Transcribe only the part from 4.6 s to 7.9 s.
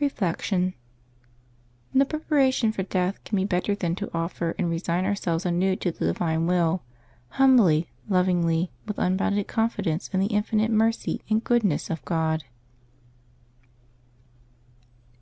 resign ourselves anew to the Divine Will— humbly,